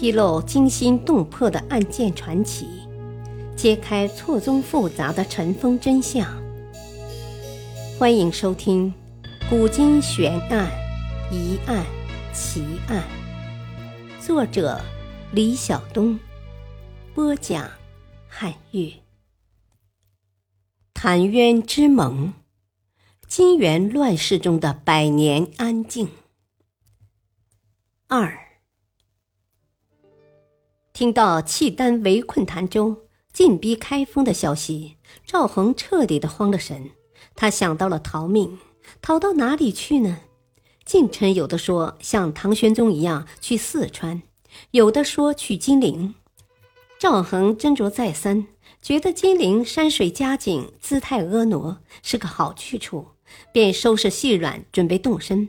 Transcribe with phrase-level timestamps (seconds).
[0.00, 2.66] 披露惊心动魄的案件传奇，
[3.54, 6.26] 揭开错综复杂的尘封真相。
[7.98, 8.94] 欢迎收听
[9.50, 10.70] 《古今悬案、
[11.30, 11.84] 疑案、
[12.32, 13.04] 奇案》，
[14.26, 14.80] 作者
[15.32, 16.18] 李晓东，
[17.14, 17.70] 播讲
[18.26, 18.90] 汉乐。
[20.94, 22.32] 谭渊之盟，
[23.28, 26.08] 金元乱世中的百年安静。
[28.08, 28.49] 二。
[31.00, 36.90] 听到契丹围困潭州、进逼开封的消息，赵恒彻底的慌了神。
[37.34, 38.58] 他想到了逃命，
[39.00, 40.18] 逃到哪里去呢？
[40.84, 44.20] 近臣有的说像唐玄宗一样去四川，
[44.72, 46.14] 有的说去金陵。
[46.98, 48.46] 赵恒斟酌再三，
[48.82, 53.06] 觉得金陵山水佳景、姿态婀娜，是个好去处，
[53.54, 55.48] 便收拾细软，准备动身。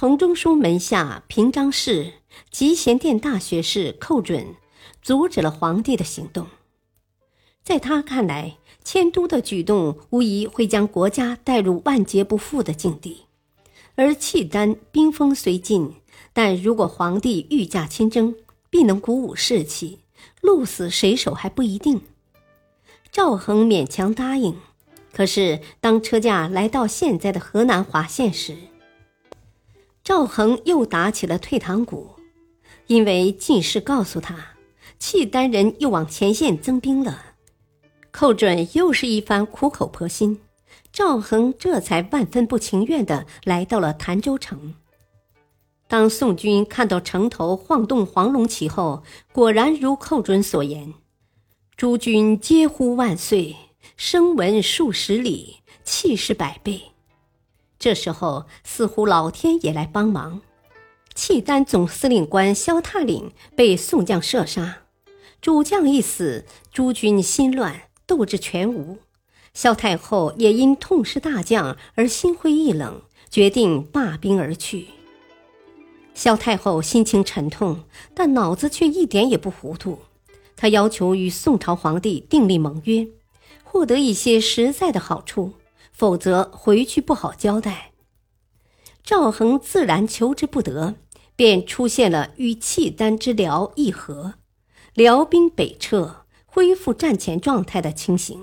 [0.00, 2.12] 同中书门下平章事。
[2.52, 4.54] 集贤殿大学士寇准
[5.02, 6.46] 阻止了皇帝的行动，
[7.64, 13.24] 在他看来，迁都的举动无疑会将国家带入万劫不复的境地。
[13.96, 15.92] 而契丹兵锋虽近，
[16.32, 18.36] 但如果皇帝御驾亲征，
[18.70, 19.98] 必能鼓舞士气，
[20.40, 22.00] 鹿死谁手还不一定。
[23.10, 24.54] 赵恒勉强答应，
[25.12, 28.56] 可是当车驾来到现在的河南滑县时，
[30.08, 32.12] 赵恒又打起了退堂鼓。
[32.86, 34.54] 因为进士告诉他，
[34.98, 37.34] 契丹人又往前线增兵了，
[38.10, 40.40] 寇准又是一番苦口婆心，
[40.90, 44.72] 赵恒这才万分不情愿地来到了潭州城。
[45.86, 50.94] 当宋军看到城头晃动黄龙旗后，果然如寇准所言，
[51.76, 53.54] 诸军皆呼万岁，
[53.98, 56.80] 声闻数十里，气势百倍。
[57.78, 60.40] 这时候，似乎老天也来帮忙。
[61.14, 64.82] 契丹总司令官萧踏岭被宋将射杀，
[65.40, 68.98] 主将一死，诸军心乱，斗志全无。
[69.54, 74.86] 萧太后也因痛失大将而心灰意冷，决定罢兵而去。
[76.14, 79.98] 萧太后心情沉痛，但脑子却一点也不糊涂。
[80.56, 83.06] 她要求与宋朝皇帝订立盟约，
[83.62, 85.52] 获得一些实在的好处，
[85.98, 87.90] 否则回去不好交代。
[89.02, 90.94] 赵恒自然求之不得。
[91.38, 94.34] 便出现了与契丹之辽议和，
[94.94, 98.42] 辽兵北撤，恢复战前状态的情形，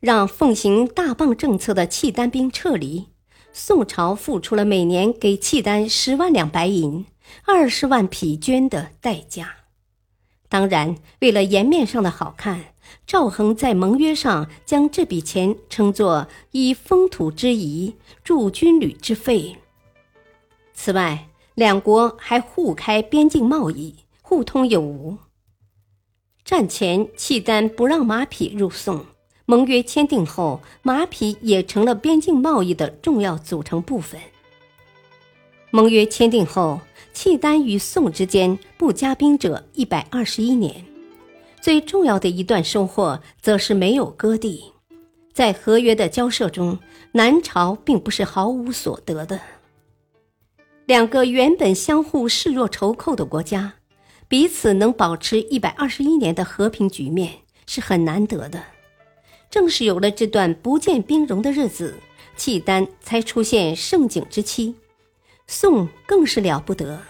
[0.00, 3.08] 让奉行大棒政策的契丹兵撤离。
[3.52, 7.04] 宋朝付出了每年给契丹十万两白银、
[7.44, 9.56] 二十万匹绢的代价。
[10.48, 12.71] 当然，为了颜面上的好看，
[13.06, 17.94] 赵恒在盟约上将这笔钱称作以封土之仪
[18.24, 19.56] 助军旅之费。
[20.74, 25.18] 此外，两国还互开边境贸易，互通有无。
[26.44, 29.04] 战前，契丹不让马匹入宋，
[29.46, 34.20] 盟约签订后，马匹也成了边境贸易的重要组成部分。
[35.70, 36.80] 盟约签订后，
[37.14, 40.84] 契丹与宋之间不加兵者一百二十一年。
[41.62, 44.64] 最重要的一段收获，则是没有割地。
[45.32, 46.76] 在合约的交涉中，
[47.12, 49.38] 南朝并不是毫无所得的。
[50.86, 53.74] 两个原本相互视若仇寇的国家，
[54.26, 57.32] 彼此能保持一百二十一年的和平局面
[57.68, 58.60] 是很难得的。
[59.48, 61.94] 正是有了这段不见兵戎的日子，
[62.36, 64.74] 契丹才出现盛景之期。
[65.46, 67.00] 宋更是了不得，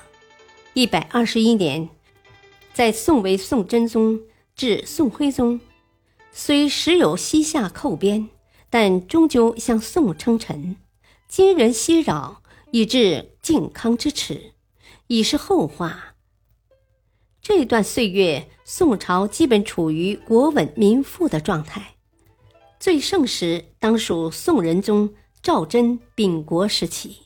[0.75, 1.89] 一百二十一年，
[2.75, 4.21] 在宋为宋真宗
[4.63, 5.59] 至宋徽宗，
[6.31, 8.29] 虽时有西夏寇边，
[8.71, 10.77] 但终究向宋称臣，
[11.27, 12.43] 金人熙扰。
[12.71, 14.53] 以致靖康之耻，
[15.09, 16.15] 已是后话。
[17.41, 21.97] 这段岁月，宋朝基本处于国稳民富的状态，
[22.79, 25.13] 最盛时当属宋仁宗
[25.43, 27.19] 赵祯秉国时期。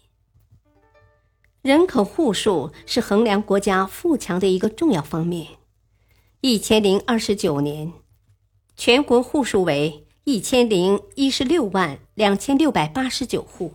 [1.60, 5.46] 人口户数是衡量国家富强的一个重要方面。
[6.42, 7.92] 一千零二十九年，
[8.76, 13.72] 全国户数为一千零一十六万两千六百八十九户。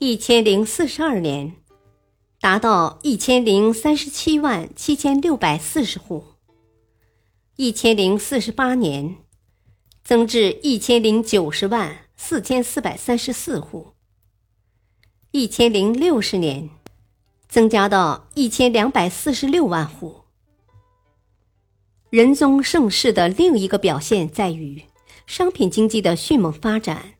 [0.00, 1.54] 一千零四十二年，
[2.40, 6.24] 达到一千零三十七万七千六百四十户。
[7.56, 9.18] 一千零四十八年，
[10.02, 13.92] 增至一千零九十万四千四百三十四户。
[15.30, 16.68] 一千零六十年，
[17.48, 20.19] 增加到一千两百四十六万户。
[22.10, 24.82] 仁宗盛世的另一个表现在于
[25.28, 27.14] 商品经济的迅猛发展。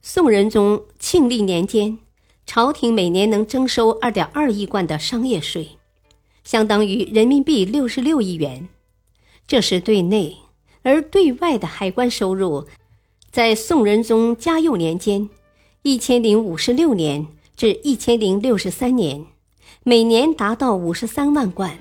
[0.00, 1.98] 宋仁宗庆历年间。
[2.46, 5.76] 朝廷每年能征收二点二亿贯的商业税，
[6.42, 8.68] 相当于人民币六十六亿元。
[9.46, 10.38] 这是对内，
[10.82, 12.66] 而对外的海关收入，
[13.30, 15.28] 在宋仁宗嘉佑年间
[15.82, 19.26] （一千零五十六年至一千零六十三年），
[19.84, 21.78] 每年达到五十三万贯，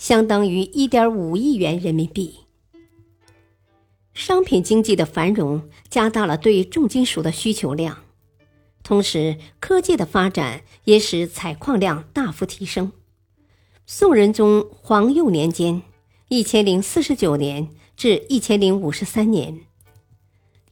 [0.00, 2.36] 相当于一点五亿元人民币。
[4.14, 7.98] 商品经济的繁荣加大了对重金属的需求量，
[8.82, 12.92] 同时科技的发展也使采矿量大幅提升。
[13.84, 15.82] 宋仁宗皇佑年间
[16.28, 19.60] （一千零四十九年至一千零五十三年），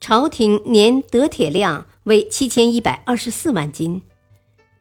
[0.00, 4.00] 朝廷年得铁量为七千一百二十四万斤，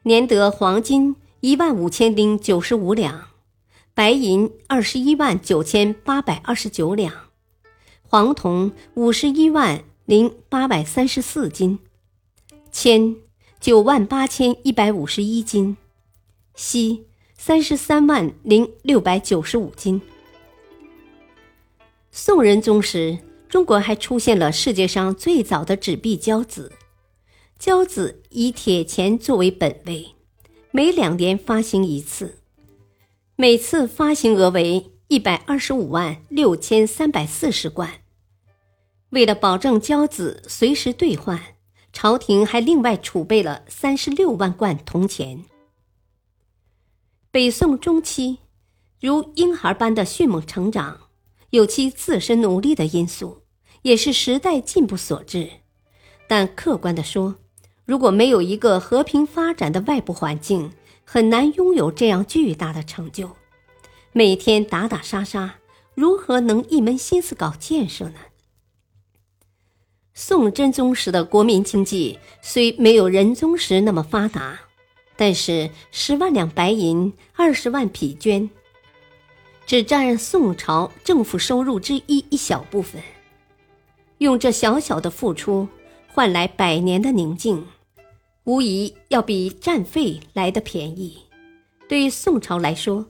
[0.03, 3.27] 年得黄金一万五千零九十五两，
[3.97, 7.11] 白银二十一万九千八百二十九两。
[8.03, 11.79] 黄铜五十一万零八百三十四斤，
[12.71, 13.15] 铅
[13.59, 15.77] 九万八千一百五十一斤，
[16.53, 19.99] 锡三十三万零六百九十五斤。
[22.11, 23.17] 宋仁宗时，
[23.49, 26.71] 中国还出现了世界上最早的纸币交子，
[27.57, 30.09] 交子以铁钱作为本位，
[30.69, 32.36] 每两年发行一次，
[33.39, 34.91] 每次发行额为。
[35.09, 38.01] 一百二十五万六千三百四十贯。
[39.11, 41.39] 为了保证交子随时兑换，
[41.93, 45.45] 朝廷还另外储备了三十六万贯铜钱。
[47.31, 48.39] 北宋中期，
[48.99, 51.07] 如婴孩般的迅猛成长，
[51.51, 53.43] 有其自身努力的因素，
[53.83, 55.49] 也是时代进步所致。
[56.27, 57.35] 但客观的说，
[57.85, 60.73] 如果没有一个和平发展的外部环境，
[61.09, 63.37] 很难拥有这样巨大的成就。
[64.11, 65.55] 每天打打杀杀，
[65.95, 68.19] 如何能一门心思搞建设呢？
[70.13, 74.59] 宋真宗时的国民经济虽没有仁宗时那么发达，
[75.15, 78.49] 但是十万两白银、二十万匹绢，
[79.65, 83.01] 只占宋朝政府收入之一一小部分。
[84.17, 85.69] 用这小小的付出
[86.09, 87.65] 换来百年的宁静，
[88.47, 91.17] 无疑要比战费来的便宜。
[91.89, 93.05] 对于宋朝来说，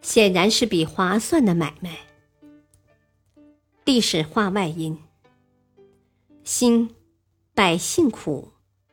[0.00, 1.96] 显然是笔划算的买卖。
[3.84, 4.98] 历史话外音：
[6.42, 6.90] 兴，
[7.54, 8.48] 百姓苦；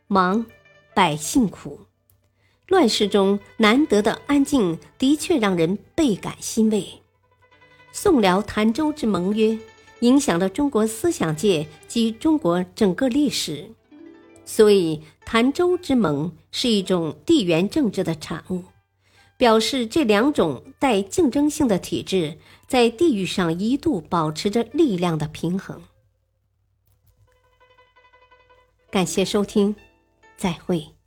[0.05, 0.45] 忙，
[0.93, 1.79] 百姓苦。
[2.67, 6.85] 乱世中难得的安静，的确让人倍感欣慰。
[7.91, 9.57] 宋辽潭州之盟约，
[10.01, 13.71] 影响了中国思想界及中国整个历史，
[14.45, 18.63] 所以潭州之盟是一种地缘政治的产物。
[19.37, 25.83] 表示这两种带竞争性的体制在地域上一度保持着力量的平衡。
[28.89, 29.75] 感谢收听，
[30.35, 30.98] 再会。